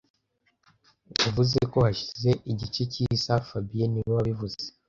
Wavuze 1.21 1.57
ko 1.71 1.77
hashize 1.85 2.29
igice 2.51 2.81
cy'isaha 2.91 3.45
fabien 3.49 3.89
niwe 3.91 4.11
wabivuze 4.17 4.61